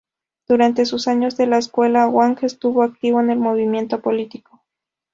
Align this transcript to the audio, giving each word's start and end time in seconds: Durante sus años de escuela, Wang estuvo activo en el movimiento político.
Durante 0.47 0.87
sus 0.87 1.07
años 1.07 1.37
de 1.37 1.43
escuela, 1.43 2.07
Wang 2.07 2.35
estuvo 2.41 2.81
activo 2.81 3.19
en 3.19 3.29
el 3.29 3.37
movimiento 3.37 4.01
político. 4.01 4.63